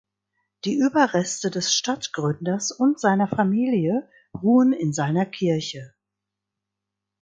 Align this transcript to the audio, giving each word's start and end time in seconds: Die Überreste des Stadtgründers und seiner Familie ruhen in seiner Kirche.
Die 0.65 0.79
Überreste 0.79 1.51
des 1.51 1.75
Stadtgründers 1.75 2.71
und 2.71 2.99
seiner 2.99 3.27
Familie 3.27 4.09
ruhen 4.33 4.73
in 4.73 4.93
seiner 4.93 5.27
Kirche. 5.27 5.93